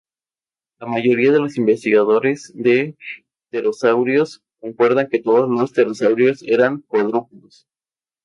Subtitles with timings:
[0.79, 2.97] La mayoría de los investigadores de
[3.51, 7.67] pterosaurios concuerdan que todos los pterosaurios eran cuadrúpedos.